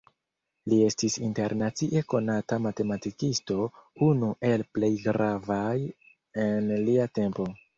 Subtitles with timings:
[0.71, 3.59] Li estis internacie konata matematikisto,
[4.07, 5.77] unu el plej gravaj
[6.47, 7.51] en lia tempo.